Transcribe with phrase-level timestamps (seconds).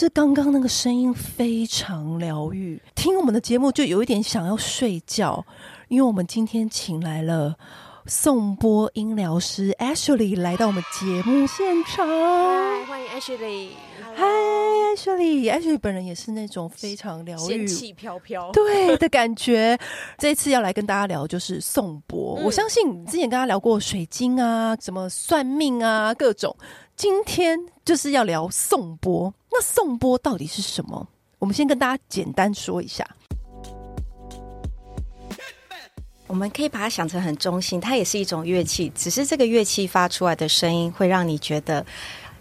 [0.00, 2.80] 是刚刚那个声音非常疗愈？
[2.94, 5.44] 听我们的节目就有一点想要睡觉，
[5.88, 7.56] 因为我们今天请来了
[8.06, 12.06] 颂播音疗师 Ashley 来到我们节目现场。
[12.06, 13.70] 嗨，欢迎 Ashley。
[14.14, 14.24] 嗨
[14.96, 19.78] ，Ashley，Ashley 本人也是那种非常疗愈、仙气飘飘 对的感觉。
[20.16, 26.56] 这一次要来跟大家聊就是宋波，嗯、我相信之前跟他聊过水晶啊，什么算命啊，各种。
[26.96, 31.06] 今天就是要聊宋波，那宋波到底是什么？
[31.38, 33.08] 我们先跟大家简单说一下。
[36.26, 41.86] 我们可以把它想成很中性，它也是一种乐器，只是这个乐器发出来的声音会让你觉得。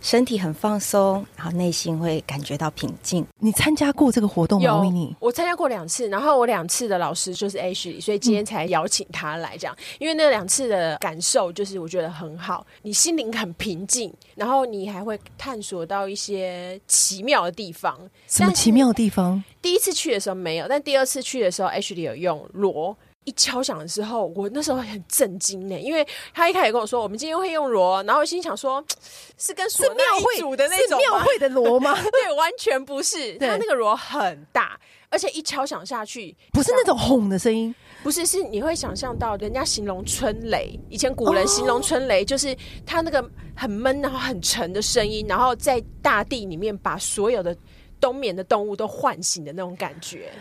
[0.02, 3.26] 身体很放松，然后内心会感觉到平静。
[3.40, 4.66] 你参加过这个活动吗？
[4.66, 9.76] 有，我参加过两次，然后我两次的老师就是 Ashley，所以今天才邀请他来这样。
[9.78, 18.00] 嗯、因为那两次的感受就是我觉得很好，你心灵很平静，然后你还会探索到一些奇妙的地方。
[18.28, 19.44] 什么奇妙的地方？
[19.62, 22.96] 第一次去的时候没有，但第二次去的时候，Ashley 有用锣。
[23.28, 28.82] 一敲响的时候，我那时候很震惊呢，因为他一开始跟我说，我们今天会用锣，然后我心想说，
[29.38, 31.94] 是跟是庙会组的那种庙会的锣吗？
[32.10, 42.56] 对，完全不是，他那个锣很大，而且一敲响下去，不是那种轰的声音，不是，是你会想象到人家形容春雷，以前古人形容春雷，就是
[42.86, 47.54] 他那个很闷然后很沉的声音，然后在大地里面把所有的
[48.00, 50.32] 冬眠的动物都唤醒的那种感觉。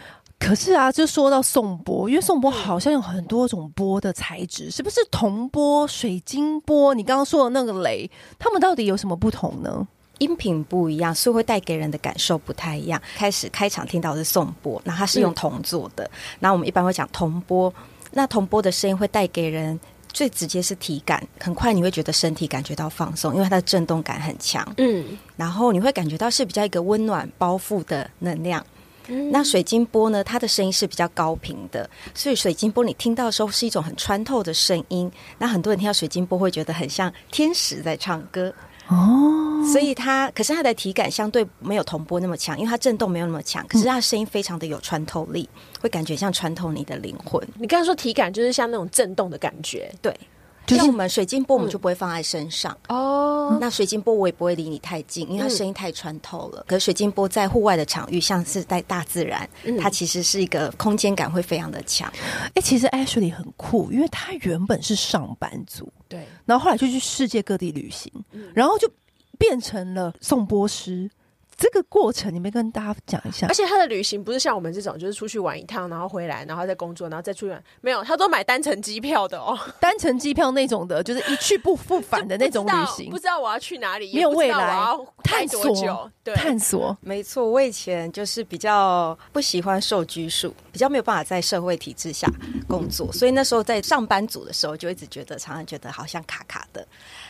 [0.47, 6.95] 可是啊，就说到颂钵，因为颂钵好像有很多种钵的材质，是不是铜钵、水晶钵？
[6.95, 8.09] 你刚刚说的那个雷，
[8.39, 9.85] 它们到底有什么不同呢？
[10.19, 13.03] 音频不一样，所以会带给人的感受不太一样。
[13.17, 16.09] 开始开场听到的是颂钵，那它是用铜做的。
[16.39, 17.75] 那、嗯、我们一般会讲铜钵，
[18.13, 19.79] 那铜钵的声音会带给人
[20.13, 24.65] 最直接是体感，很快你会觉得身体感觉到放松，因为它的震动感很强。
[24.77, 25.05] 嗯，
[25.37, 28.65] 然后你会感觉到是比较一个温暖包覆的能量。
[29.31, 30.23] 那水晶波呢？
[30.23, 35.11] 它的声音是比较高频的，所以水晶波你听到的时候是一种很穿透的声音。
[35.39, 38.53] 那很多人听到水晶波会觉得很像天使在唱歌
[38.89, 39.65] 哦。
[39.73, 43.67] 所以它，可是它的体感相对没有铜波那么强，因为它震动没有那么强。
[43.67, 45.49] 可是它的声音非常的有穿透力，
[45.81, 47.43] 会感觉像穿透你的灵魂。
[47.59, 50.15] 你刚才说体感就是像那种震动的感觉，对。
[50.67, 53.51] 就是我们水晶波，我们就不会放在身上哦。
[53.53, 56.61] 嗯、那水晶波我也不会离你太近，因为它声音太穿透了。
[56.61, 62.11] 嗯、可是水晶波在户外的场域，像是在大自然，嗯、它其实是一个空间感会非常的强。
[62.47, 68.91] 哎、欸，其实 Ashley 很酷，因为他原本是上班族，对，然后后来就去世界各地旅行，嗯、然后就
[69.39, 71.11] 变成了颂钵师。
[71.57, 73.47] 这个过程你没跟大家讲一下？
[73.47, 77.65] 而且他的旅行不是像我们这种，就是出去玩一趟，然后回来，然后再工作，然后再出去玩。
[77.81, 83.09] 没有，他都买单程机票的哦，单程机票那种的，就是一去不复返的那种旅行。
[83.11, 86.97] 不知道我要去哪里，没有未来，要探索，对，探索。
[87.01, 92.29] 没错，我以前就是比较不喜欢受拘束，比较没有办法在社会体制下
[92.69, 96.87] 工作，所以那时候在上班族的时候，就一直觉得常常觉得好像卡卡的。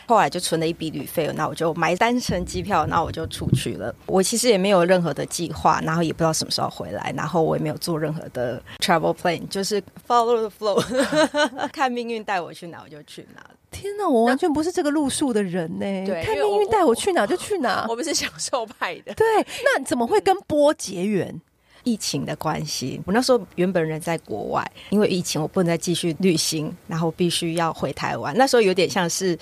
[0.07, 3.93] 后来就存了一笔旅费，那我就买单程机票，那我就出去了。
[4.05, 10.81] 我其实也没有任何的计划，然后也不知道什么时候回来，然后我也没有做任何的 travel plan，就是 follow the flow，
[11.73, 13.45] 看命运带我去哪我就去哪。
[13.69, 16.05] 天哪，我完全不是这个路数的人呢！
[16.05, 17.85] 对，看命运带我去哪就去哪。
[17.89, 19.13] 我们是享受派的。
[19.13, 19.25] 对，
[19.61, 21.41] 那怎么会跟波结缘？
[21.83, 28.33] 疫情的关系，我那时候原本人在国外，因为疫情我不能再继续旅行，然后必须要回台湾。
[28.37, 29.37] 那时候有点像是。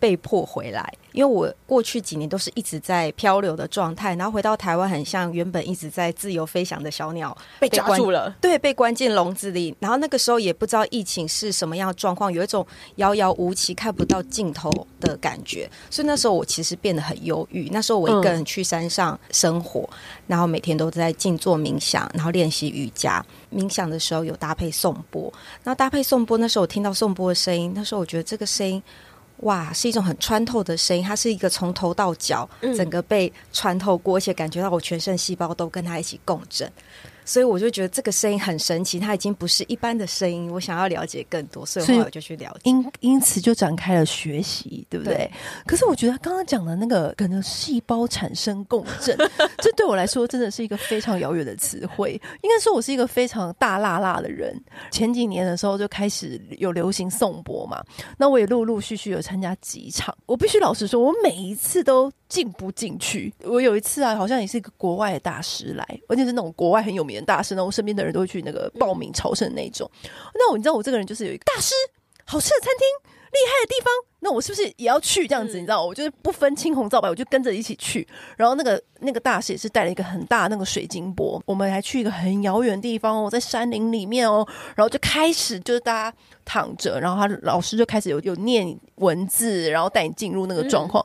[0.00, 9.74] 被迫回来，因为我过去几年都是一直在漂流的状态，然后回到台湾，很像原本一直在自由飞翔的小鸟被抓住了，对，被关进笼子里。
[9.80, 12.66] 然后那个时候也不知道疫情是什么样的状况，有一种
[12.96, 15.68] 遥遥无期、看不到尽头的感觉。
[15.90, 17.68] 所以那时候我其实变得很忧郁。
[17.70, 19.98] 那时候我一个人去山上生活，嗯、
[20.28, 23.24] 然后每天都在静坐冥想，然后练习瑜伽。
[23.52, 25.32] 冥想的时候有搭配颂钵，
[25.64, 28.82] 那搭配颂钵，那时候我听到颂钵的声音，那时候我觉得这个声音。
[29.38, 36.70] 哇，是一种很穿透的声音，它是一个从头到脚整个被穿透过，嗯、而且感觉到我全身细胞都跟它一起共振，
[37.28, 40.50] 所以我就觉得这个声音很神奇，它已经不是一般的声音。
[40.50, 45.14] 我想要了解更多，所以后来我就去了解，因因此就展开了学习，对不对？
[45.14, 45.30] 对，
[45.66, 49.14] 可是我觉得刚刚讲的那个可能细胞产生共振，
[49.60, 52.18] 这对我来说真的是一个非常遥远的词汇。
[52.40, 54.58] 应该说，我是一个非常大辣辣的人。
[54.90, 57.84] 前几年的时候就开始有流行颂钵嘛，
[58.16, 60.16] 那我也陆陆续续有参加几场。
[60.24, 63.32] 我必须老实说，我每一次都进不进去。
[63.42, 69.90] 我有一次啊，好像也是一个国外的大师来，而且是那种国外很有名的大师，那我身边的人都会去那个报名朝圣的那种。
[70.34, 71.74] 那我你知道我这个人就是有一个大师，
[72.24, 75.54] 好吃的餐厅，厉害的地方，那我是不是也要去这样子？
[75.54, 78.06] 你知道，我就是不分青红皂白，我就跟着一起去。
[78.36, 84.46] 然后那个那个大师也是带了一个很大那个水晶钵，我们还去一个很遥远的地方哦，在山林里面哦。
[84.74, 91.04] 然后就开始就是大家躺着，然后他老师就开始有有念文字，然后带你进入那个状况。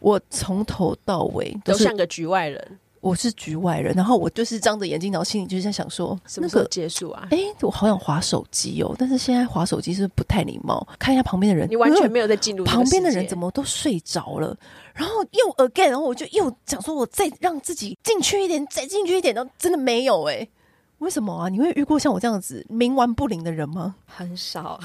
[0.00, 2.78] 我从头到尾都像个局外人。
[3.00, 7.28] 我是局外人，然后我就是张着眼睛，然后心里就是在想说，什么时候结束啊？
[7.30, 10.84] 哎、那个，我好想划手机哦，但是现在划手机是不是不太礼貌？
[10.98, 14.54] 看一下旁边的人，你完全没有在进入旁边的人怎么都睡着了？
[14.94, 20.50] 然后又 again，然后我就又想说，我再让自己进去一点，再进去一点，然后真的没有哎、欸，
[20.98, 21.48] 为什么啊？
[21.48, 23.94] 你会遇过像我这样子冥顽不灵的人吗？
[24.06, 24.80] 很少，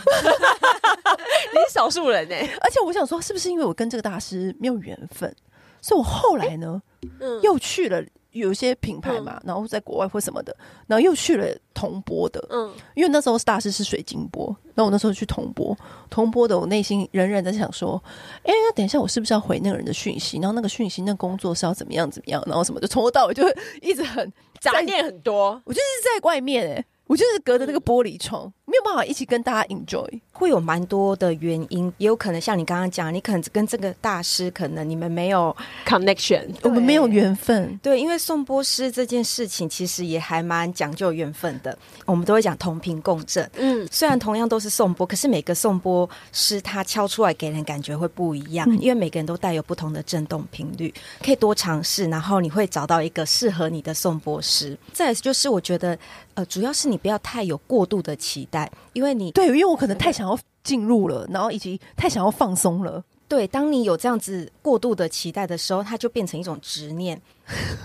[1.53, 2.57] 你是少数人哎、欸。
[2.61, 5.33] 而且我想说，是不是因为我跟这个大师没有缘分？
[5.81, 6.81] 所以我后来呢，
[7.19, 8.01] 嗯，又去了
[8.31, 10.55] 有一些品牌嘛，然后在国外或什么的，
[10.87, 15.77] 然后又去了铜波的，嗯，因为那时候大师是水晶波，那我那时候去铜波，
[16.09, 18.01] 铜波的，我内心仍然在想说，
[18.43, 20.37] 哎，那等一下我是不是要回那个人的讯息？
[20.37, 22.41] 然后那个讯息，那工作是要怎么样怎么样？
[22.47, 26.85] 然后什么就从头到尾就会一直很杂念很多，我就是在外面哎、欸。
[27.05, 35.55] 我就是隔着那个玻璃窗，没有办法一起跟大家 enjoy，会有蛮多的原因，也有可能像你刚刚讲，你可能跟这个大师，可能你们没有
[35.85, 37.77] connection，我们没有缘分。
[37.83, 41.77] 对，因为颂钵师这件事情其实也还蛮讲究缘分的。
[42.05, 50.91] 我们都会讲同频共振，嗯，虽然同样都是颂钵，可是每个颂钵师他敲出来给人感觉会不一样，嗯，因为每个人都带有不同的震动频率，
[51.21, 54.77] 可以多尝试，然后你会找到一个适合你的颂钵师。
[54.93, 55.99] 再就是我觉得。
[56.35, 63.03] 呃，主要是你不要太有过度的期待，因为你对，因为我可能太想要进入了，然后以及太想要放松了。
[63.33, 67.19] 对，当你有这样子过度的期待的时候，它就变成一种执念。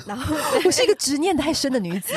[0.07, 2.13] 然后 我是一个执念太深的女子，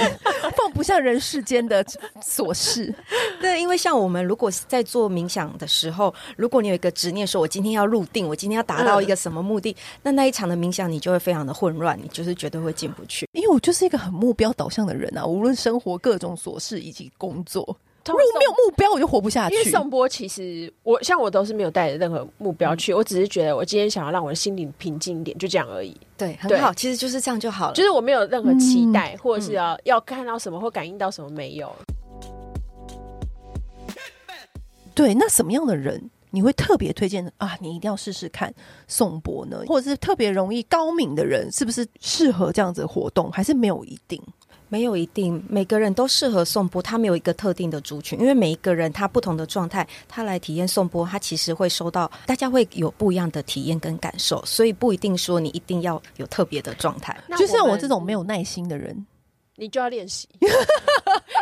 [0.57, 1.81] 放不下人世间的
[2.21, 2.93] 琐事。
[3.39, 13.25] 对，因为像我们如果在做冥想的时候，如果你有一个执念，说我今天要入定，我今天要达到一个什么目的，嗯、那那一场的冥想你就会非常的混乱，你就是绝对会进不去。
[13.31, 17.77] 因为我就是一个很目标导向的人啊，无论生活各种琐事以及工作。
[18.07, 19.55] 如果没有目标，我就活不下去。
[19.55, 25.95] 因为宋波其实我像我都是没有带着任何目标去，嗯，我只是觉得我今天想要让我的心灵平静一点，就这样而已。
[26.17, 27.73] 对，很好，其实就是这样就好了。
[27.73, 31.71] 就是我没有任何期待，嗯、或者是要、嗯、要看到什么或感应到什么，没有。
[34.93, 37.57] 对，那什么样的人你会特别推荐啊？
[37.61, 38.53] 你一定要试试看
[38.87, 39.63] 颂钵呢？
[39.67, 43.31] 或者是特别容易高敏的人，是不是适合这样子的活动？
[43.31, 44.21] 还是没有一定？
[44.71, 57.13] 没有一定，每个人都适合颂钵，他没有一个特定的族群，因为每一个人他不同的状态，他来体验颂钵，他其实会收到，大家会有不一样的体验跟感受，所以不一定说你一定要有特别的状态。
[57.37, 59.05] 就像我这种没有耐心的人，
[59.57, 60.25] 你就要练习，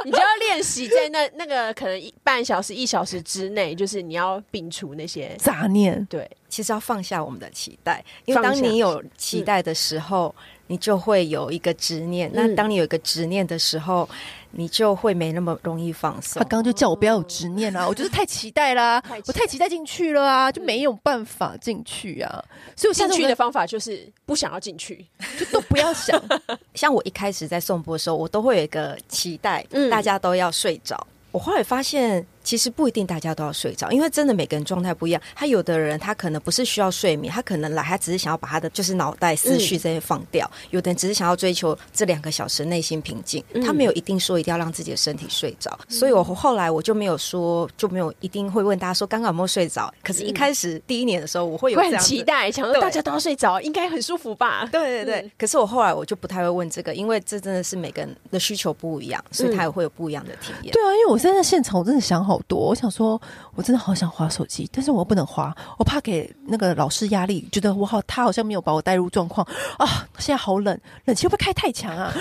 [0.03, 6.03] 你就要练习在那那个可能一半小时、一小时之内，就是你要摒除那些杂念。
[6.09, 10.34] 对，其实要放下我们的期待，因为当你有期待的时候。
[10.72, 14.18] 你就会有一个执念，那当你有一个执念的时候，嗯，
[14.51, 16.39] 你就会没那么容易放松。
[16.39, 22.46] 他刚刚就叫我不要有执念啊， 我就是太期待啦，太我太期待进去了啊，就没有办法进去啊。
[22.75, 25.03] 所以我进去的方法就是不想要进去，
[25.39, 26.22] 就都不要想。
[26.75, 31.08] 像我一开始在送播的时候，我都会有一个期待，嗯，大家都要睡着。
[31.32, 32.24] 我后来发现。
[32.50, 35.22] 其实不一定大家都要睡着，因为真的每个人状态不一样。
[35.36, 40.50] 他有的人他可能不是需要睡眠，他可能来他只是想要把他的就是脑袋思绪这些放掉。
[40.51, 45.96] 嗯、有的人只是想要追求这两个小时内心平静，嗯，他没有一定说一定要让自己的身体睡着，嗯。
[45.96, 49.94] 所以我后来我就没有说就没有一定会问大家说刚刚有没有睡着。
[50.03, 54.68] 可是，一开始第一年的时候，我会有很期待，想说大家都要睡着，应该很舒服吧？
[54.72, 55.32] 对对对，嗯。
[55.38, 60.74] 可是我后来我就不太会问这个，因为这真的是每个人的需求不一样，所以他也会有不一样的体验，嗯。
[60.74, 63.19] 对啊，因为我现在现场我真的想好多，我想说。
[63.55, 69.46] 我真的好想划手机，但是我又不能划，我怕给那个老师压力，觉得我好，他好像没有把我带入状况
[69.77, 70.08] 啊。
[70.17, 72.05] 现在好冷，冷气会不会开太强啊？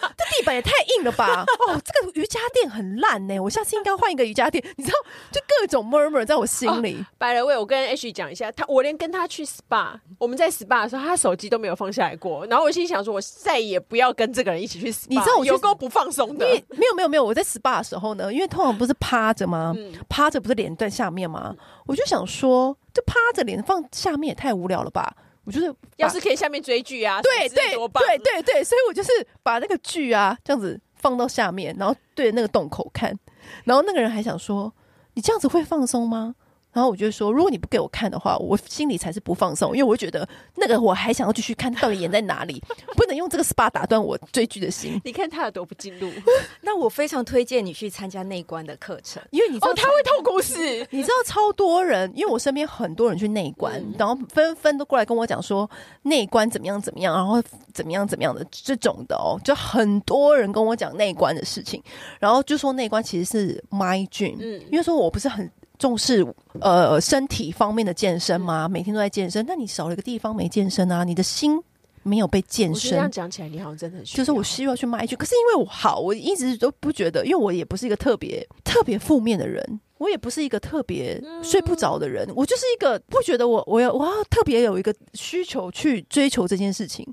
[0.00, 1.44] 啊，这地板也太硬了吧！
[1.66, 4.62] 哦，这个瑜伽垫很烂呢，我下次应该换一个瑜伽垫。
[4.76, 4.96] 你知道，
[5.32, 7.04] 就各种 murmur 在我心里。
[7.18, 12.46] By the way，我跟 H 讲一下，他我连跟他去 SPA，我们在 SPA 的时候，他手机都没有放下来过。
[12.46, 15.06] 然后我心里想说，我再也不要跟这个人一起去 SPA。
[15.08, 16.46] 你知道我有够不放松的？
[16.46, 19.74] 因为没有没有没有，我在 SPA 的时候呢，因为通常不是趴着吗？
[19.76, 21.48] 嗯、趴着不是脸在下面吗？
[21.50, 25.16] 嗯、我就想说，这趴着脸放下面也太无聊了吧。
[25.44, 29.10] 我就是，要是可以下面追剧啊，对对对对对，所以我就是
[29.42, 33.16] 把那个剧啊这样子放到下面，然后对着那个洞口看，
[33.64, 34.72] 然后那个人还想说，
[35.14, 36.34] 你这样子会放松吗？
[36.76, 42.62] 然后我就说，如果你不给我看的话，我心里才是不放松，因为我觉得那个我还想要继续看到底演在哪里，
[42.94, 45.00] 不能用这个 SPA 打断我追剧的心。
[45.02, 46.10] 你看他有多不进入？
[46.60, 55.70] 那我非常推荐你去参加内观的课程，因为你知道、哦、他会透故事，你知道超多人，因为我身边很多人去内观，嗯、然后纷纷都过来跟我讲说
[56.02, 57.42] 内观怎么样怎么样，然后
[57.72, 61.82] 怎么样怎么样的这种的哦，就很多人跟我讲内观的事情，
[62.20, 65.50] 然后就说内观其实是 my dream，嗯，因为说我不是很。
[65.78, 66.26] 重视
[66.60, 68.68] 呃身体方面的健身吗？
[68.68, 71.04] 每天都在健身，那你少了一个地方没健身啊？
[71.04, 71.62] 你的心
[72.02, 72.90] 没有被健身。
[72.92, 75.16] 这样讲起来，你好像真的就是我需要去卖一句。
[75.16, 87.04] 可是因为我好，我一直都不觉得，因为我也不是一个特别特别负面的人，我也不是一个特别睡不着的人，我就是一个不觉得我我要我要特别有一个需求去追求这件事情，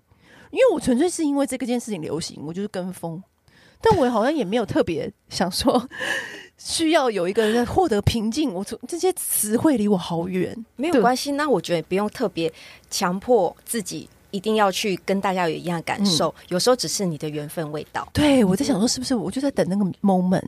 [0.52, 3.22] 因为我纯粹是因为这个件事情流行，我就是跟风，
[3.82, 5.90] 但我好像也没有特别想说。
[6.66, 11.34] 需要有一个人获得平静，我从这些词汇离我好远，没有关系。
[11.34, 12.52] 那我觉得不用特别
[12.90, 18.08] 强迫自己一定要去跟大家有一样的感受，嗯、有时候只是你的缘分未到。
[18.14, 20.48] 对，我在想说，是不是我就在等那个 moment？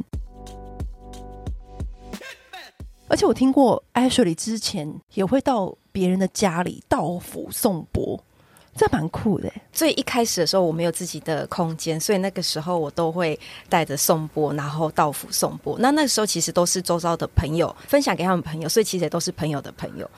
[3.10, 8.17] 而且我听过 Ashley 之前也会到别人的家里到府送钵。
[8.75, 9.51] 这蛮酷的。
[9.72, 13.38] 所以一开始的时候，我没有自己的空间，所以那个时候我都会
[13.70, 15.75] 带着颂钵，然后到府颂钵。
[15.79, 20.10] 那那个时候其实都是周遭的朋友分享给他们朋友，所以其实也都是朋友的朋友。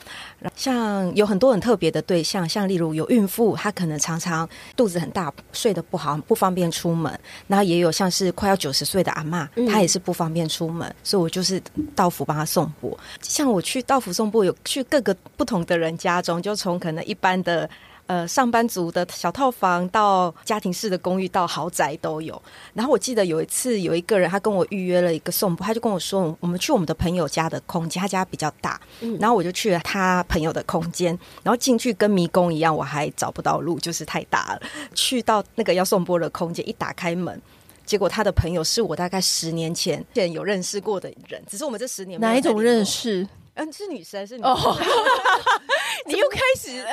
[0.55, 7.19] 像有很多很特别的对象，像例如有孕妇，她可能常常肚子很大，睡得不好，不方便出门。
[7.47, 11.61] 然后也有像是快要九十岁的阿妈，她也是不方便出门，所以我就是
[11.95, 12.97] 到府帮她送钵。
[13.21, 17.69] 像我去到府送钵，有去各个不同的人家中，就从可能一般的。
[18.07, 22.41] 呃，上班族的小套房到家庭式的公寓到豪宅都有。
[22.73, 28.79] 然后我记得有一次有一个人他跟我预约了一个颂钵，他就跟我说，我们去我们的朋友家的空间，他家比较大。
[29.01, 34.61] 嗯，然后我就去了他朋友的空间，然后进去跟迷宫一样，我还找不到路，就是太大了。
[34.95, 37.41] 去到那个要颂钵的空间，一打开门，
[37.85, 43.27] 结果他的朋友是我大概十年前有认识过的人，只是我们这十年哪一种认识？
[43.55, 44.53] 嗯，是女生，是女生。
[44.53, 44.77] 哦，
[46.07, 46.85] 你又开始。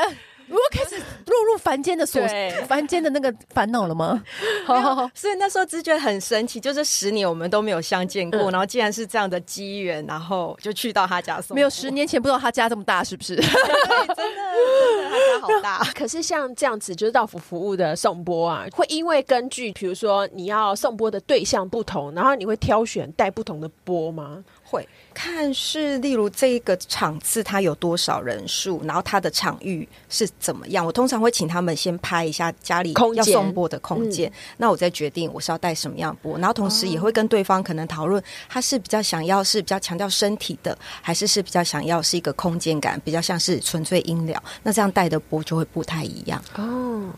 [0.48, 0.96] 我开始
[1.26, 4.22] 落入凡间的所，对凡间的那个烦恼了吗？
[4.66, 11.54] 好好好，所以那时候只觉得很神奇，就是十年我们都没有相见过，嗯、然后既然是这样的机缘，然后就去到他家送。
[11.54, 13.36] 没有十年前不知道他家这么大，是不是？
[13.36, 15.78] 对，真的，真的，他家好大。
[15.94, 24.42] 可是像这样子，就是到府服务的颂钵啊，会因为根据，比如说你要颂钵的对象不同，然后你会挑选带不同的钵吗？
[24.62, 30.84] 会看是，例如这个场次它有多少人数，然后它的场域是怎么样。
[30.84, 36.38] 我通常会请他们先拍一下家里要送播的空间，嗯、那我再决定我是要带什么样播。
[36.38, 44.42] 然后同时也会跟对方可能讨论，他是比较想要是比较强调身体的，还是是比较想要是一个空间感，比较像是纯粹音疗。
[44.62, 47.08] 那这样带的播就会不太一样哦。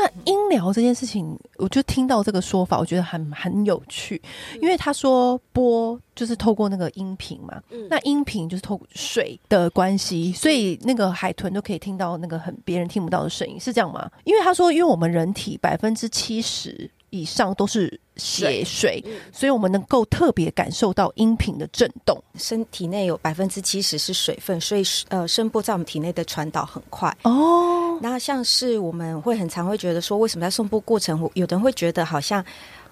[0.00, 4.22] 那音疗这件事情，我就听到这个说法，我觉得很很有趣，
[4.60, 14.08] 因为他说播就是透过那个音频嘛，嗯、那音频就是透过水的关系，所以那个海豚都可以听到那个很别人听不到的声音，是这样吗？
[14.22, 16.88] 因为他说，因为我们人体百分之七十。
[17.10, 22.22] 以上都是血水，嗯、所以我们能够特别感受到音频的震动。
[22.36, 27.16] 身体内有百分之七十是水分，所以呃，声波在我们体内的传导很快。
[27.22, 32.44] 哦，那像是我们会很常会觉得说，为什么在送播过程，有的人会觉得好像。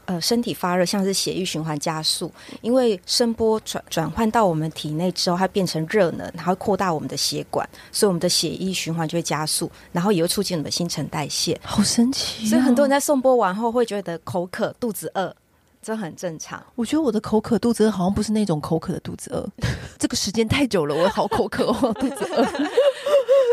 [0.06, 2.32] 呃，身体发热像是血液循环加速，
[2.62, 11.60] 因为声波转转换到我们体内之后，它变成热能，然后扩大我们的血管，所以我们的血液循环就会加速，然后也会促进我们的新陈代谢。
[11.62, 12.48] 好神奇哦！
[12.48, 15.34] 所以很多人在颂钵完后会觉得口渴、肚子饿，
[15.82, 16.64] 这很正常。
[16.76, 19.44] 我觉得我的口渴、肚子饿好像不是那种口渴的肚子饿，
[19.98, 22.44] 这个时间太久了，我好口渴哦，肚子饿。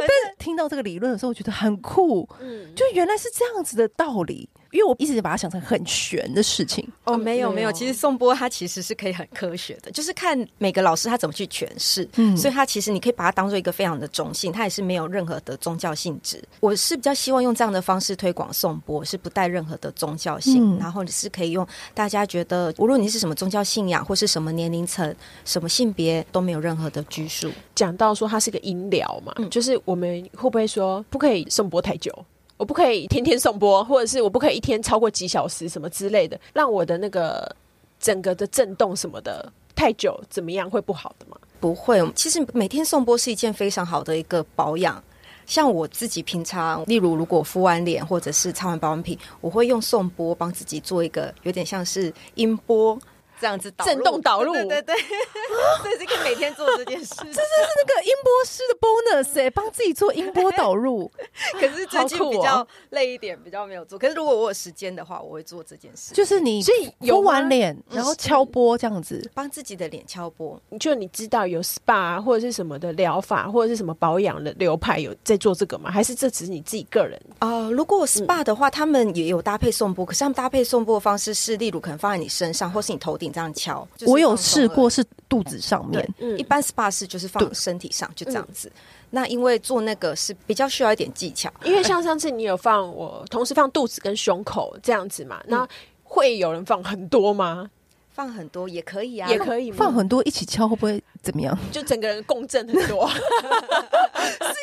[0.06, 4.48] 但是听到这个理论的时候，我觉得很酷，嗯，就原来是这样子的道理。
[4.74, 6.86] 因为我一直把它想成很玄的事情。
[7.06, 12.08] 哦，没有没有，其实颂钵它其实是可以很科学的，就是看每个老师他怎么去诠释。
[12.15, 16.44] 嗯，所以它其实你可以把它当做一个非常的中性，它也是没有任何的宗教性质。
[16.60, 25.15] 我是比较希望用这样的方式推广颂钵，是不带任何的宗教性，嗯、然后你是可以用大家觉得，无论你是什么宗教信仰或是什么年龄层、
[25.46, 27.51] 什么性别，都没有任何的拘束。
[27.75, 32.12] 讲到说它是个音疗嘛，嗯、就是我们会不会说不可以颂钵太久？
[32.58, 37.56] 我不可以天天送播，或者是我不可以一天超过几小时什么之类的，让我的那个
[38.00, 41.38] 整个的震动什么的太久怎么样会不好的吗？
[41.60, 45.02] 不会，其实每天送播是一件非常好的一个保养。
[45.46, 52.98] 像我自己平常，例如如果敷完脸或者是擦完保养品，我会用颂钵帮自己做一个有点像是音波。
[53.40, 54.96] 这样子震动导入，对对对，
[55.82, 61.12] 所以这个每天做这件事， 这是是那个音波师的 bonus 哎，帮自己做音波导入。
[61.60, 63.98] 可是最近比较累一点，比较没有做。
[64.00, 66.13] 可是如果我有时间的话，我会做这件事。
[66.13, 70.60] 就是你所以油完脸，然后敲波这样子，帮自己的脸敲波。
[70.80, 75.92] 就你知道有 SPA 或者是什么的疗法，或者是什么保养的流派有在做这个吗？
[75.92, 77.20] 还是这只是你自己个人？
[77.40, 83.34] 啊，如果 SPA 的话，他们也有搭配送波，可是他们搭配送波的方式是，例如可能放在你身上，或是你头顶。
[83.34, 88.72] 这样敲，我有试过是肚子上面，嗯，一般 SPA 是就是放身体上，就这样子。
[89.12, 95.68] 那因为做那个是比较需要一点技巧，因为像上次你有放我同时放肚子跟胸口这样子嘛，那
[96.03, 97.70] 会有人放很多吗？
[98.12, 101.58] 放很多也可以啊，也可以放很多一起敲，会不会怎么样？
[101.72, 103.10] 就整个人共振很多，
[104.22, 104.53] 是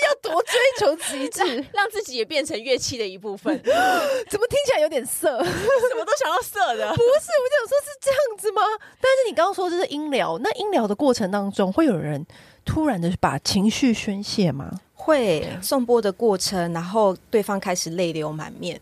[0.80, 1.44] 求极致，
[1.74, 3.54] 让自己也变成乐器的一部分。
[3.62, 5.26] 怎么听起来有点色？
[5.44, 6.88] 什么都想要色的？
[6.96, 8.62] 不是，我就想说是这样子吗？
[8.98, 12.24] 但是你刚刚说这是音疗，那音疗的过程当中，会有人
[12.64, 14.70] 突然的把情绪宣泄吗？
[14.94, 18.80] 会，送播的过程，然后对方开始泪流满面。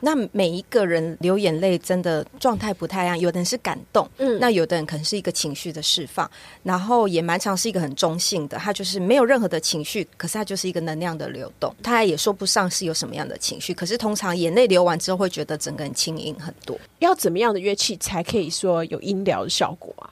[0.00, 6.30] 那每一个人流眼泪真的状态不太一样，有的人是感动，嗯，那有的人可能是一个情绪的释放，
[6.62, 16.78] 然后也蛮常是一个很中性的，他就是没有任何的情绪，可是他就是一个能量的流动，他也说不上是有什么样的情绪，可是通常眼泪流完之后会觉得整个人轻盈很多。
[16.98, 20.10] 要怎么样的乐器才可以说有音疗的效果啊？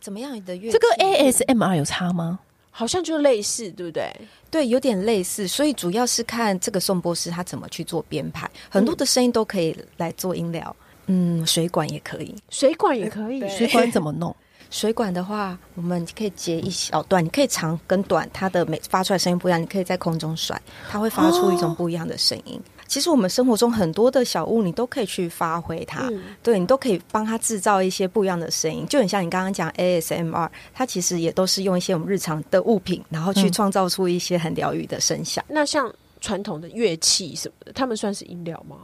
[0.00, 0.76] 怎么样的乐器？
[0.76, 2.40] 这个 ASMR 有差吗？
[2.74, 4.10] 好像就类似，对不对？
[4.50, 10.74] 对，有点类似，所以主要是看这个颂钵师他怎么去做编排，很多的声音都可以来做音疗。
[11.06, 14.34] 嗯，水管也可以，水管也可以，水管怎么弄？
[14.70, 22.58] 水管的话，我们可以截一小段，你可以长跟短，它的每发出来声音不一样，你可以在空中甩，它会发出一种不一样的声音。
[22.92, 28.86] 哦其实我们生活中很多的小物，你都可以去发挥它，嗯、对你都可以帮它制造一些不一样的声音。
[28.86, 35.42] 就很像你刚刚讲 ASMR，它其实也都是用一些我们日常的物品，然后去创造出一些很疗愈的声响。
[35.48, 38.76] 嗯、那像传统的乐器什么的，他们算是音疗吗？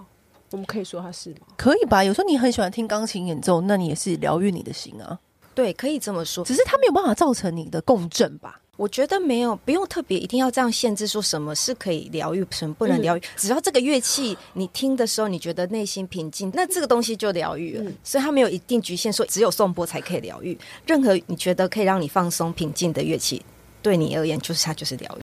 [0.52, 1.46] 我们可以说它是吗？
[1.58, 2.02] 可以吧？
[2.02, 5.18] 有时候你很喜欢听钢琴演奏，那你也是疗愈你的心啊。
[5.54, 6.42] 对，可以这么说。
[6.44, 8.58] 只是它没有办法造成你的共振吧？
[8.78, 13.20] 我觉得没有，不用特别一定要这样限制，说什么是可以疗愈，什么不能疗愈。
[13.20, 17.82] 嗯、只要这个乐器你听的时候，你觉得内心平静，那这个东西就疗愈了。
[17.82, 20.56] 嗯、所以它没有一定局限，说只有颂钵才可以疗愈。
[20.86, 23.44] 任何你觉得可以让你放松、平静的乐器，
[23.82, 25.27] 对你而言，就是它就是疗愈。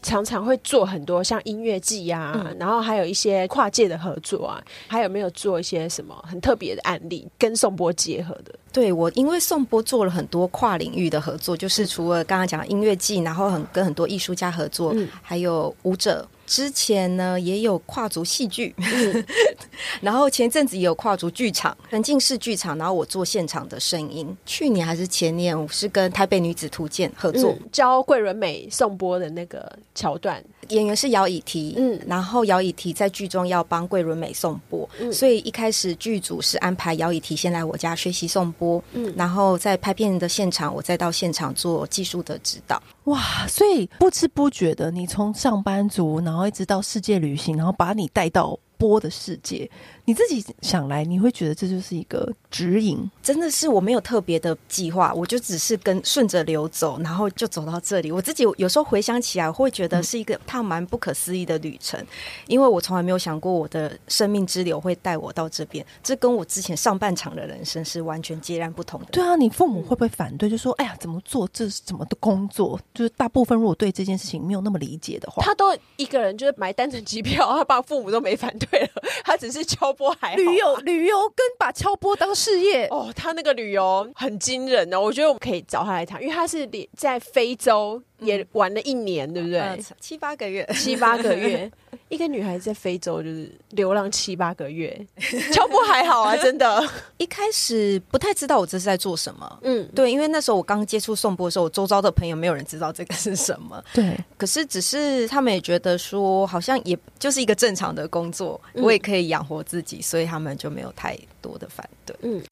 [0.00, 8.54] 常常会做很多像音乐祭呀，嗯、然后还有一些跨界的合作啊，还有没有做一些什么很特别的案例跟颂钵结合的？
[8.72, 16.26] 对，我因为颂钵做了很多跨领域的合作，就是除了刚刚讲音乐季，然后很跟很多艺术家合作，嗯、还有舞者。
[16.48, 19.24] 之前呢，也有跨足戏剧，嗯、
[20.00, 24.34] 然后前阵子也有跨足剧场，沉浸式剧场，然后我做现场的声音。
[24.46, 30.42] 去年还是前年，我是跟台北女子图鉴合作，嗯、教桂纶镁颂钵的那个桥段。
[30.70, 42.82] 演员是姚以缇，嗯，然后姚以缇在剧中要帮桂纶镁颂钵，嗯，所以一开始剧组是安排姚以缇先来我家学习颂钵，嗯，然后在拍片的现场，我再到现场做技术的指导。
[43.04, 49.68] 哇，所以不知不觉的，你从上班族，然后然后一直到世界旅行，然后把你带到钵的世界。
[50.06, 58.10] 你自己想来，你会觉得这就是一个指引，真的是我没有特别的计划，我就只是跟顺着流走，然后就走到这里。
[58.10, 62.02] 我自己有时候回想起来，我会觉得是一个趟蛮不可思议的旅程，
[62.46, 69.06] 因为我从来没有想过我的生命之流会带我到这边，这跟我之前上半场的人生是完全截然不同的。
[69.12, 70.48] 对啊，你父母会不会反对？
[70.48, 71.46] 就说：“哎呀，怎么做？
[71.52, 78.88] 这是怎么的工作？”就是大部分如果对这件事情没有那么理解的话，他都一个人就是买单程机票，他爸父母都没反对了，
[79.24, 80.34] 他只是敲波还。
[80.36, 89.84] 旅游旅游跟把敲波当事业哦，他那个旅游很惊人哦，我觉得我们可以找他来谈，因为他是在非洲也玩了一年，嗯、对不对？
[90.00, 91.70] 七八个月，七八个月。
[92.08, 95.06] 一个女孩子在非洲就是流浪七八个月，
[95.52, 96.82] 敲钵还好啊，真的。
[97.18, 104.16] 一开始不太知道我这是在做什么，嗯，对，因为那时候我刚接触颂钵的时候，我周遭的朋友没有人知道这个是什么，对。
[104.36, 112.42] 可是只是他们也觉得说，好像也就是一个正常的工作，嗯、我也可以养活自己，所以他们就没有太多的反对，嗯。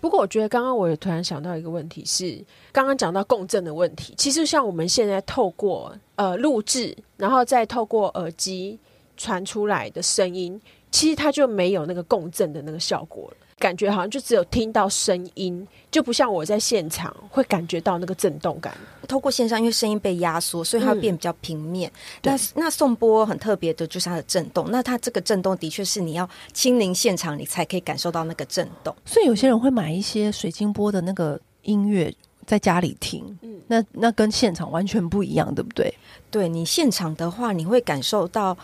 [0.00, 4.14] 不过，我觉得刚刚我也突然想到一个问题是，刚刚讲到共振的问题。
[4.16, 8.78] 其实像我们现在透过呃录制，然后再透过耳机
[9.16, 10.60] 传出来的声音，
[10.90, 13.36] 其实它就没有那个共振的那个效果了。
[13.60, 18.74] 感觉好像就只有听到声音，就不像我在现场会感觉到那个震动感。
[19.06, 21.90] 透过线上，因为声音被压缩，所以它会变比较平面。
[22.22, 28.96] 嗯、那那颂钵很特别的就是它的震动，那它这个震动的确是你要亲临现场，你才可以感受到那个震动。
[29.04, 32.12] 所以有些人会买一些水晶波的那个音乐
[32.46, 35.92] 在家里听，嗯，那那跟现场完全不一样，对不对？
[36.30, 38.56] 对，你现场的话，你会感受到。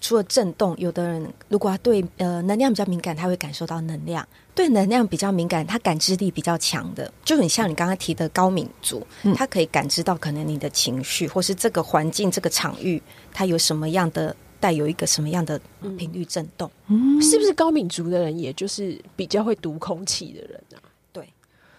[0.00, 15.58] 除了震动，有的人如果他对呃能量比较敏感，他会感受到能量；对能量比较敏感，他感知力比较强的，就很像你刚刚提的高敏族，嗯、他可以感知到可能你的情绪，或是这个环境、这个场域，它有什么样的带有一个什么样的
[15.96, 16.70] 频率震动。
[16.88, 20.78] 嗯，是不是高敏族的人，也就是比较会读空气的人啊？
[21.12, 21.26] 对，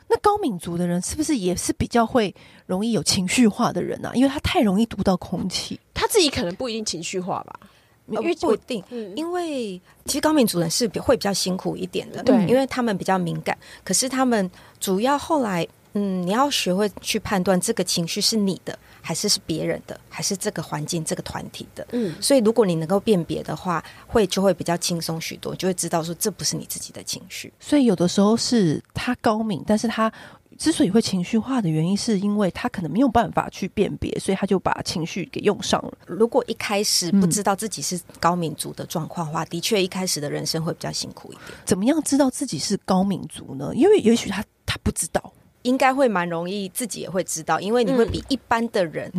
[0.08, 2.34] 那高敏族的人是不是也是比较会
[2.66, 4.12] 容易有情绪化的人啊？
[4.16, 7.60] 因为他太容易读到空气，他自己可能不一定情绪化吧。
[8.08, 13.58] 因为不一定，嗯、因为其实高敏族人是会比较辛苦一点的，对，因为他们比较敏感。
[13.84, 21.88] 可是他们主要后来，嗯，你要学会去判断这个情绪是你的，还是是别人的，还是这个环境、这个团体的。
[21.94, 27.54] 嗯，所以如果你能够辨别的话，会就会比较轻松许多，就会知道说这不是你自己的情绪。
[27.60, 30.12] 所以有的时候是他高敏，但是他。
[30.58, 35.94] 之所以会情绪化的原因，是因为他可能没有办法去辨别，所以他就把情绪给用上了。
[36.08, 41.58] 如果一开始不知道自己是高敏族的状况的话，嗯、的确一开始的人生会比较辛苦一点。
[41.66, 43.72] 怎么样知道自己是高敏族呢？
[43.76, 49.12] 因为也许他他不知道，应该会蛮容易，自己也会知道，因为你会比一般的人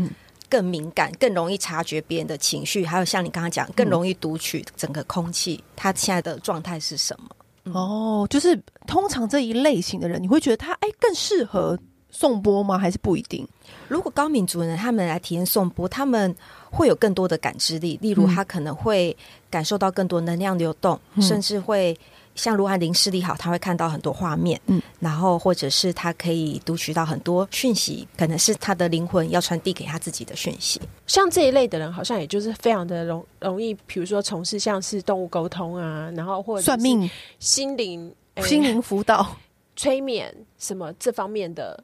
[0.48, 7.28] 更敏感，更容易察觉别人的情绪，还有像你刚刚讲，更容易读取整个空气，他现在的状态是什么。
[7.72, 11.78] 哦，就是通常这一类型的人，你会觉得他哎更适合
[12.10, 12.78] 颂钵吗？
[12.78, 13.46] 还是不一定？
[13.88, 16.34] 如果高敏族人他们来体验颂钵，他们
[16.70, 19.16] 会有更多的感知力，例如他可能会
[19.50, 21.98] 感受到更多能量流动，嗯、甚至会。
[22.34, 30.80] 像卢汉林视力好，他会看到很多画面，嗯，然后或者是他可以读取到很多讯息，可能是他的灵魂要传递给他自己的讯息。
[31.06, 39.36] 像这一类的人，好像也就是非常的容容易，比如说从事像是动物沟通啊，然后或者算命、心灵、心灵辅导、
[39.76, 41.82] 催眠什么这方面的。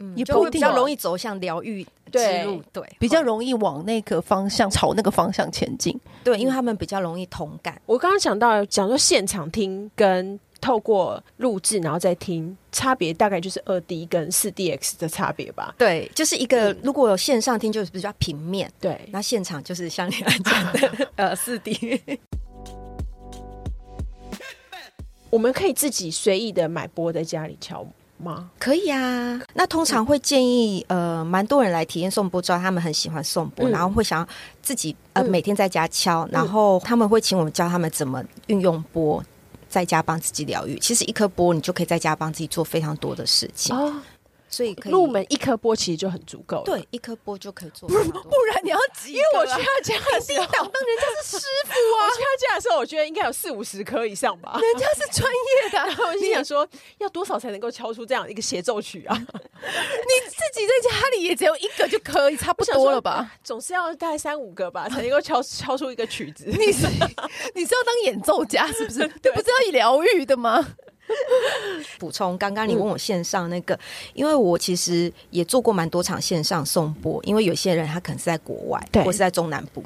[0.00, 7.80] 嗯，也不会比较容易走向疗愈之路，对，比较容易往那个方向朝那个方向前进，对，因为他们比较容易同感。
[7.86, 15.74] 我刚刚讲到讲说现场听跟透过录制然后再听，差别大概就是二 D 跟四 DX 的差别吧？
[15.78, 22.00] 对，就是一个如果有线上听就是比较平面，对，那现场就是像你来讲的 呃四 D。
[25.30, 27.86] 我们可以自己随意的买波在家里敲。
[28.20, 28.50] 吗？
[28.58, 29.40] 可以啊。
[29.54, 34.28] 那通常会建议，呃，蛮多人来体验颂钵，知道他们很喜欢颂钵，嗯、然后会想要
[34.62, 39.22] 自己呃每天在家敲，嗯、然后他们会请我们教他们怎么运用钵，
[39.68, 40.78] 在家帮自己疗愈。
[40.78, 43.74] 其实一颗钵，你就可以在家帮自己做非常多的事情。
[43.76, 43.94] 哦
[44.50, 46.64] 所以可以入门一颗波其实就很足够了。
[46.64, 47.88] 对，一颗波就可以做。
[47.88, 49.12] 不不然你要急？
[49.12, 52.04] 因为我去他家的时候，当人家是师傅啊。
[52.04, 54.58] 我去他家的时候，我觉得应该有四五十颗以上吧。
[54.60, 59.16] 人家是专业的， 然后我心想说，要多少才能够敲出这样一个协奏曲啊？
[59.16, 63.30] 你自己在家里也只有一个就可以，差不多了吧？
[63.44, 66.46] 总是要大概三五个吧，才能够敲敲出一个曲子。
[66.46, 66.86] 你是
[67.54, 69.06] 你是要当演奏家是不是？
[69.22, 70.74] 对，不是要以疗愈的吗？
[71.98, 73.80] 补充，刚刚你问我线上那个，嗯、
[74.14, 79.82] 因为我其实也做过蛮多场线上送播，因为有些人他可能是在国外，对，或是在中南部。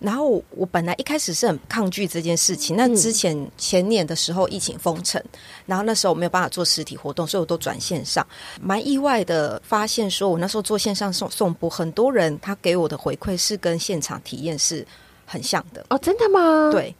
[0.00, 5.22] 然后我本来一开始是很抗拒这件事情，那之前前年的时候疫情封城，
[5.64, 8.26] 然后那时候我没有办法做实体活动，所以我都转线上。
[8.60, 14.86] 蛮意外的发现，说我那时候做线上送送播，很多人他给我的回馈是跟现场体验是
[15.24, 15.86] 很像的。
[15.88, 16.70] 哦，真的吗？
[16.70, 16.94] 对。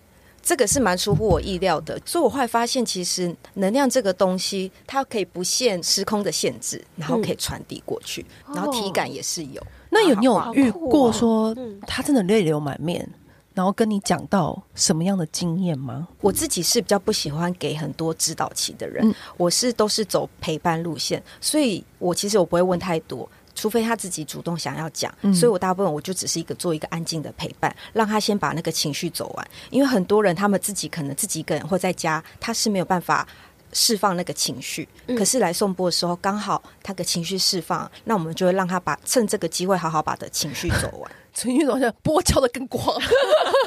[0.44, 9.60] 这个是蛮出乎我意料的，所以我后来发现，其实能量这个东西，它可以不限时空的限制，然后可以传递过去，嗯、然后体感也是有。
[9.62, 13.08] 哦、那有你有遇过说他真的泪流满面，
[13.54, 16.06] 然后跟你讲到什么样的经验吗？
[16.20, 23.26] 我自己是比较不喜欢给很多指导期的人，嗯、我是都是走陪伴路线，所以我其实我不会问太多。
[23.54, 29.46] 除非他自己主动想要讲，嗯、所以我大部分我就只是一个做一个安静的陪伴，让他先把那个情绪走完。
[29.70, 33.26] 因为很多人他们自己可能自己一个人或在家，他是没有办法
[33.72, 34.88] 释放那个情绪。
[35.06, 41.10] 嗯、可是来送播的时候，刚好他的情绪释放，那我们就会让他把趁这个机会好好把的情绪走完。
[41.34, 42.96] 情绪走向波敲的更广，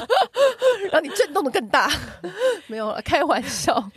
[0.90, 1.92] 让你震动的更大。
[2.66, 3.90] 没有了，开玩笑。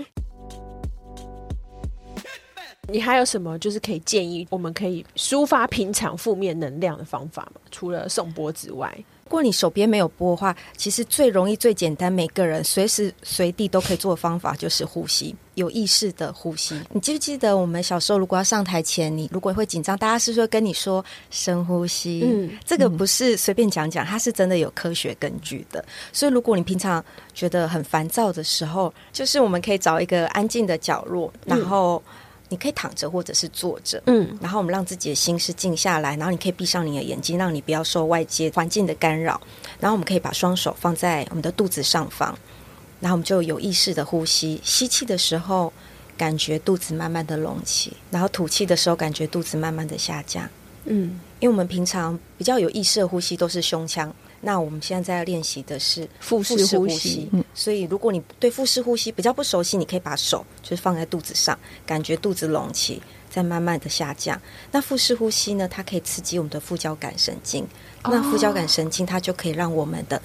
[2.88, 7.62] 你还有什么就是可以建议我们可以抒发平常负面能量的方法吗？
[7.70, 8.92] 除了颂钵之外，
[9.26, 16.76] 如果你手边没有钵的话，其实最容易、最简单，每个人随时随地都可以做的方法就是呼吸，有意识的呼吸。
[16.92, 22.24] 你记不记得我们小时候如果要上台前，你如果会紧张，大家是不是会跟你说深呼吸？
[22.26, 25.86] 嗯，这个不是随便讲讲，它是真的有科学根据的。
[26.12, 32.02] 所以如果你平常觉得很烦躁的时候，就是我们可以找一个安静的角落，然后。
[32.52, 39.40] 你可以躺着或者是坐着，嗯，然后我们让自己的心是静下来，然后你可以闭上你的眼睛，让你不要受外界环境的干扰。
[39.80, 42.38] 然后我们可以把双手放在我们的肚子上方，
[43.00, 44.60] 然后我们就有意识的呼吸。
[44.66, 45.72] 吸气的时候，
[46.18, 50.44] 感觉肚子慢慢的隆起，然后吐气的时候，感觉肚子慢慢的下降。
[50.84, 54.14] 嗯，因为我们平常比较有意识的呼吸都是胸腔。
[54.42, 64.42] 那我们现在在练习的是腹式呼吸，所以如果你对腹式呼吸比较不熟悉，你可以把手就是放在肚子上，感觉肚子隆起，再慢慢的下降。
[64.72, 67.68] 那腹式呼吸呢，它可以刺激我们的副交感神经，
[68.04, 70.22] 那副交感神经它就可以让我们的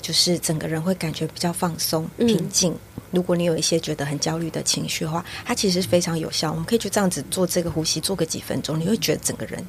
[0.00, 2.72] 就是整个人会感觉比较放松、平静。
[3.10, 6.50] 如果你有一些觉得很焦虑的情绪的话，它其实非常有效。
[6.52, 9.64] 我们可以就这样子做这个呼吸，做个几分钟，你会觉得整个人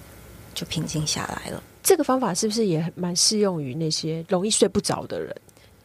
[0.54, 1.64] 就平静下来了。
[1.88, 5.34] 这个方法是不是也蛮适用于那些容易睡不着的人？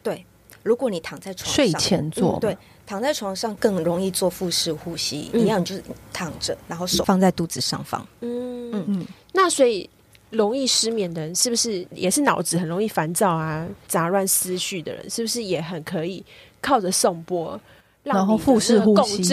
[0.03, 0.25] 对，
[0.61, 5.31] 如果你躺在床上睡前做，嗯，对，躺在床上更容易做腹式呼吸。
[5.33, 8.05] 一样，就是躺着，然后手放在肚子上方。
[8.19, 9.07] 嗯嗯嗯。
[9.31, 9.89] 那所以
[10.29, 16.21] 容易失眠的人，是不是也是脑子很容易烦躁啊、杂乱思绪的人，是不是也很可以
[16.59, 17.57] 靠着颂钵，
[18.03, 19.23] 然后腹式呼吸？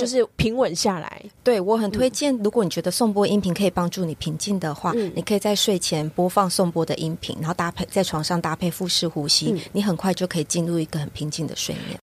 [0.00, 1.22] 就是平稳下来。
[1.44, 11.98] 对，我很推荐，如果你觉得颂钵音频可以帮助你平静的话，嗯、你可以在睡前播放颂钵的音频，然后搭配在床上搭配腹式呼吸，嗯、你很快就可以进入一个很平静的睡眠。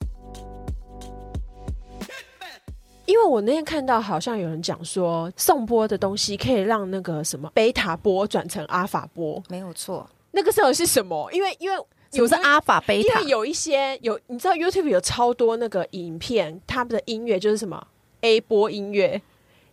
[3.06, 10.08] 因为我那天看到好像有人讲说，颂钵的东西可以让那个什么贝塔波转成阿法波，没有错。
[10.32, 11.30] 那个时候是什么？
[11.32, 11.78] 因为因为。
[12.13, 17.86] 有是阿法贝塔，因为有一些有，你知道 YouTube 有超多那个影片，他们的音乐就是什么
[18.22, 19.22] A 波音乐，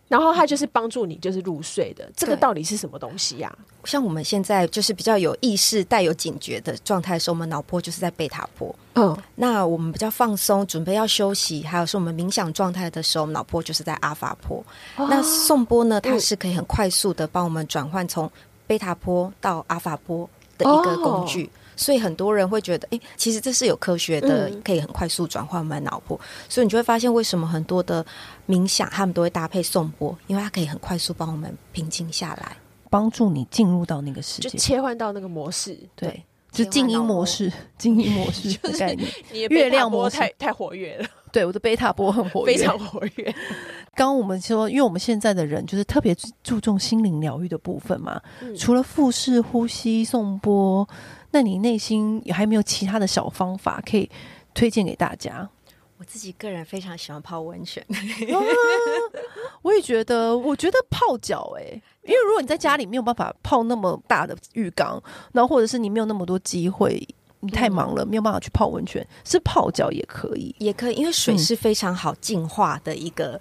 [0.07, 2.07] 然后它就是帮助你就是入睡的。
[2.15, 3.57] 这个到底是什么东西呀、啊？
[3.85, 8.73] 像我们现在就是比较有意识、带有警觉的状态的时候，我们脑波就是在贝塔波。
[8.93, 14.63] 嗯，那我们比较放松、准备要休息，还有是我们冥想状态的时候，脑波就是在阿法波。
[14.97, 18.29] 哦、那颂钵呢，它是可以很快速的帮我们转换从
[18.67, 21.45] 贝塔波到阿法波的一个工具。
[21.45, 26.17] 哦所以很多人会觉得，哎、欸，其实这是有科学的，可以很快速转换我们脑波。
[26.21, 28.05] 嗯、所以你就会发现，为什么很多的
[28.47, 32.57] 冥想他们都会搭配颂钵，因为它可以很快速帮我们平静下来，
[32.89, 35.77] 帮助你进入到那个世界，就切换到那个模式。
[35.95, 39.07] 对，就静音模式， 静音模式的概念。
[39.31, 43.25] 你月亮模式太太活跃了，对，我的贝塔波很活跃， 非常活跃。
[43.95, 50.87] 刚刚我们说，因为我们现在的人就是特别注重心灵疗愈的部分嘛，嗯、除了腹式呼吸、颂钵。
[51.31, 54.09] 那你内心有还没有其他的小方法可以
[54.53, 55.47] 推荐给大家？
[55.99, 58.37] 我自己个人非常喜欢泡温泉， 啊，
[59.63, 61.63] 我也觉得，我觉得泡脚哎，
[62.03, 65.01] 因为如果你在家里没有办法泡那么大的浴缸，
[65.33, 67.05] 然后或者是你没有那么多机会，
[67.39, 73.39] 你太忙了，嗯、没有办法去泡温泉，是泡脚也可以，也可以，因为水是非常好净化的一个。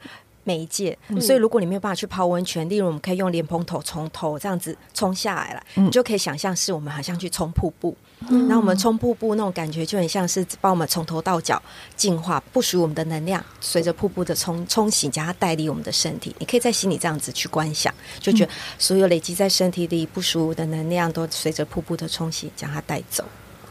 [0.48, 11.60] 媒介，所以如果你没有办法去泡温泉，例如我们可以用莲蓬头从头这样子冲下来了，嗯、你就可以想象是我们好像去冲瀑布，那、嗯、我们冲瀑布那种感觉就很像是帮我们从头到脚
[11.96, 16.32] 净化不属于我们的能量，随着瀑布的冲冲洗，将它带离我们的身体。
[16.38, 23.24] 你可以在心里这样子去观想，就觉得所有累积在身体里不属于的能量都随着瀑布的冲洗将它带走，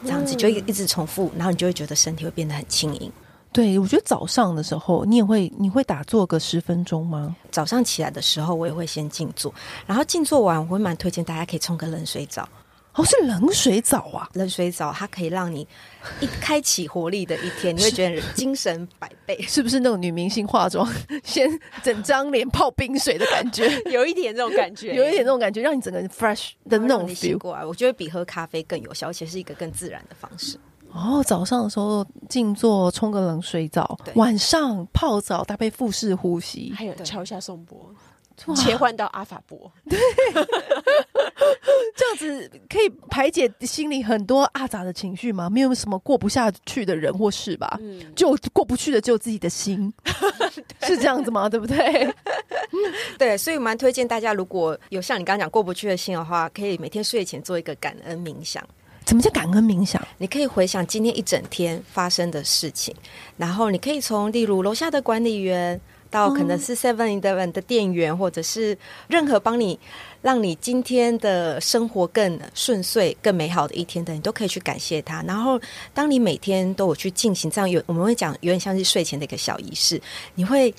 [0.06, 3.12] 这样子就一直重复，然后你就会觉得身体会变得很轻盈。
[3.52, 7.36] 对，我觉得早上的时候，你也会你会打坐个十分钟吗？
[7.52, 9.54] 早上起来的时候，我也会先静坐，
[9.86, 12.48] 然后静坐完，我会蛮推荐大家可以冲个冷水澡。
[12.96, 14.30] 哦，是冷水澡啊！
[14.34, 15.68] 冷水澡它可以让你
[16.22, 20.90] 一开启活力的一天，你会觉得精神百倍， 是不是那种女明星化妆
[21.24, 21.50] 先
[21.84, 23.70] 整张脸泡冰水的感觉？
[23.92, 27.66] 有一点这种感觉，有一点这种感觉，让你整个人 fresh 的那种 feel 过来。
[27.66, 30.58] 我觉得比喝咖啡更有效，而且是一个更自然的方式。
[30.94, 33.84] 哦，早上的时候静坐，冲个冷水澡；
[34.16, 37.94] 晚上泡澡，搭配腹式呼吸，还有敲一下颂钵。
[38.56, 39.98] 切换到阿法波， 对，
[41.95, 45.50] 这样子可以排解心里很多阿杂的情绪吗？
[45.50, 47.78] 没有什么过不下去的人或事吧？
[47.82, 49.91] 嗯，就过不去的只有自己的心，
[50.84, 51.48] 是这样子吗？
[51.50, 52.13] 对不对？
[53.17, 58.62] 对，所以蛮推荐大家，如果有像你刚刚讲过不去的心的话，可以每天睡前做一个感恩冥想。
[59.06, 60.02] 怎么叫感恩冥想？
[60.17, 62.93] 你可以回想今天一整天发生的事情，
[63.38, 65.80] 然后你可以从例如楼下的管理员。
[66.15, 68.78] 到可能是 Seven Eleven 的店员，嗯、或者是
[69.10, 69.78] 任何帮你
[70.21, 75.21] 让你今天的生活更顺遂、更美好的一天的，你都可以去感谢他。
[75.23, 75.60] 然后，
[75.93, 80.01] 当你每天都有去进行这样有，我们会讲有点像是睡前的一个小仪式，
[80.36, 80.73] 你会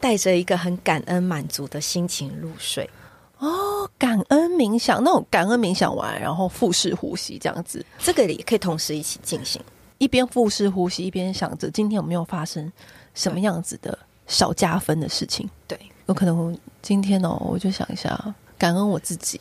[0.00, 2.88] 带着一个很感恩、满足的心情入睡。
[3.36, 9.60] 哦，感恩冥想，那种感恩冥想完，然后腹式呼吸这样子，这个也可以同时一起进行，
[9.98, 12.72] 一边腹式呼吸，一边想着今天有没有发生
[13.12, 13.98] 什么样子的。
[14.28, 19.40] 少加分的事情，对，有可能今天哦，我就想一下，感恩我自己，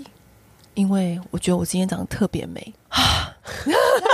[0.78, 3.36] 因为我觉得我今天长得特别美啊，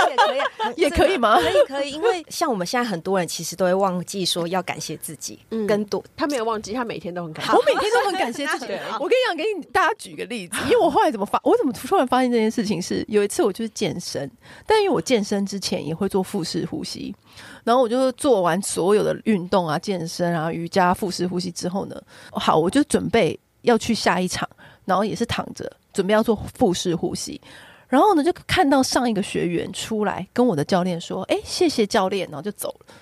[0.08, 0.40] 也可以，
[0.80, 1.38] 也可以吗？
[1.38, 8.72] 可以，可以，因为像我们现在很多人其实都会忘记说要感谢自己，嗯，跟多他没有忘记，他每天都很感谢，我每天都很感谢自己。
[8.98, 14.30] 我跟你讲，给你大家举个例子，因为我后来怎么发，我怎么突然发现这件事情是，有一次我就是健身，
[14.66, 17.14] 但因为我健身之前也会做腹式呼吸。
[17.62, 22.00] 然后我就做完所有的运动啊，健身啊，瑜伽、腹式呼吸之后呢，
[22.32, 24.48] 好，我就准备要去下一场，
[24.86, 27.40] 然后也是躺着准备要做腹式呼吸。
[27.88, 32.94] 然后呢，就看到上一个学员出来跟我的教练说：“哎，谢谢教练。”然后就走了。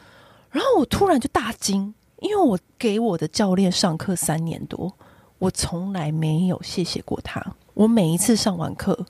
[0.51, 4.93] 然后我突然就大惊，因为我给我的教练上课三年多，
[5.39, 7.43] 我从来没有谢谢过他。
[7.73, 9.07] 我每一次上完课，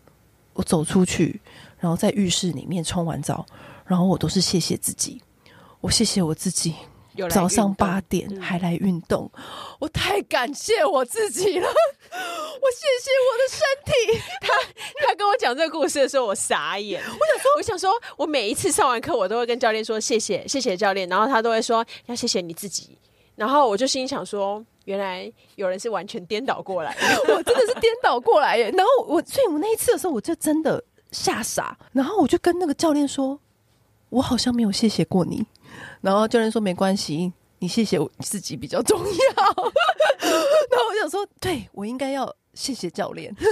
[0.53, 1.41] 我走出去，
[1.79, 3.45] 然后在浴室里面冲完澡。
[3.85, 5.21] 然后我都是谢谢自己，
[5.81, 6.75] 我谢谢我自己，
[7.29, 9.43] 早上八点还来运动，嗯、
[9.81, 14.23] 我太感谢我自己了， 我谢谢我的身体。
[14.41, 14.49] 他
[15.07, 17.03] 他跟我讲这个故事的时候，我傻眼。
[17.03, 22.97] 我想说，我想说，我每一次上完课，我都会跟教练说谢谢，谢谢教练，然后他都会说要谢谢你自己。
[23.37, 26.97] 然后我就心里想说，原来有人是完全颠倒过来，
[27.29, 28.71] 我真的是颠倒过来耶。
[28.71, 33.39] 然后我，所以我那一次的时候，我就真的吓傻，然后我就跟那个教练说。
[34.13, 35.43] 我好像没有谢谢过你，
[36.03, 39.05] 然后教练说没关系，你谢谢我自己比较重要。
[40.21, 43.35] 然后我想说，对，我应该要谢谢教练。
[43.41, 43.47] 所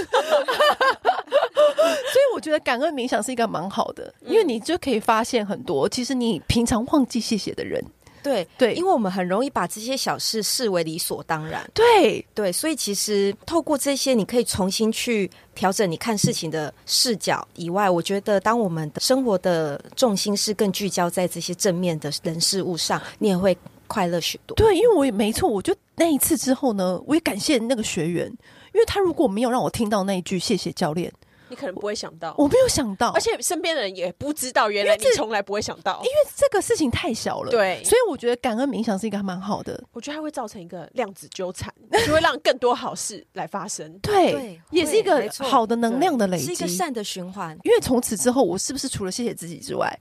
[2.19, 7.83] 以我觉得感恩冥想是一个蛮好的，因为你就可以发现很多其实你平常忘记谢谢的人。
[8.23, 11.69] 对对，因为我们很容易把这些小事视为理所当然。
[11.73, 17.47] 对对，所以其实透过这些，你可以重新去调整你看事情的视角。
[17.55, 23.57] 以外，我觉得当我们的生活的重心是更聚焦在这些正面的人事物上，你也会
[23.87, 24.55] 快乐许多。
[24.55, 28.27] 对，因为我也没错，我就那一次之后呢，我也感谢那个学员，
[28.73, 31.11] 因为他如果没有让我听到那一句谢谢教练。
[31.51, 37.51] 你可能不会想到，我没有想到，而且身边的人也不知道，原来你从来不会想到，因为这个事情太小了。
[37.51, 39.83] 对，所以我觉得感恩冥想是一个还蛮好的。
[39.91, 41.71] 我觉得它会造成一个量子纠缠，
[42.07, 43.91] 就会让更多好事来发生。
[43.99, 47.57] 对，也是一个好的能量的累积，是一个善的循环。
[47.63, 49.93] 因为从此之后，我是不是除了谢谢自己之外，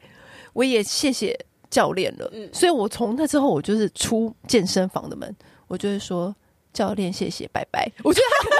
[0.52, 1.36] 我也谢谢
[1.68, 2.30] 教练了？
[2.32, 5.36] 嗯，所以我从那之后，我就是出健身房的门，
[5.66, 6.32] 我就会说。
[6.72, 7.90] 教练，谢谢，拜拜。
[8.04, 8.59] 我觉得他可能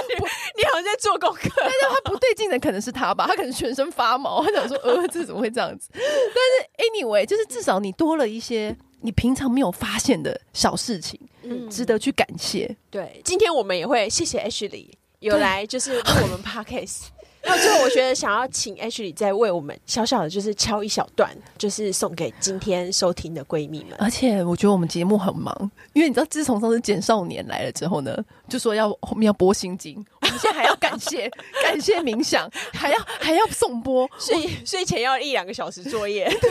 [0.57, 5.89] 你好像在做功课，但是他不对劲的可能是他吧，他可能全身发毛，他想说，呃，这怎么会这样子？
[5.93, 12.75] 但是 anyway，就是至少你多了一些你平常没有发现的小事情，嗯，值得去感谢。
[12.89, 17.07] 对，今天我们也会谢谢 Ashley 有来，就是录我们 Podcast。
[17.43, 23.95] 那最后，我觉得想要请 Ashley 再为我们小小的，就是敲一小段，就是送给今天收听的闺蜜们。
[23.99, 28.15] 而且，我觉得我们节目很忙，因为你知道，自从上次简少年来了之后呢，
[28.47, 31.29] 就说要后面要播心经，我们现在还要感谢
[31.63, 36.25] 感谢冥想，还要还要送播，睡睡前要一两个小时作业。
[36.39, 36.49] 对，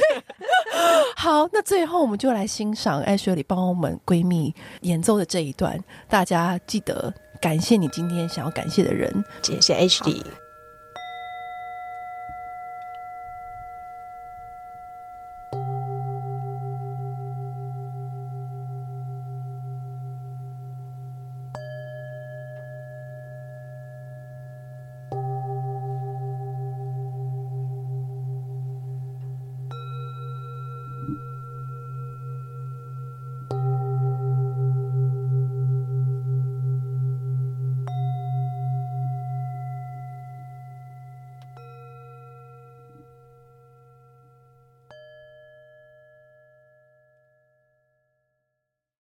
[1.17, 10.21] 好，那最后我们就来欣赏 Ashley 帮我们闺蜜演奏的这一段，大家记得感谢你今天想要感谢的人，谢谢 Ashley。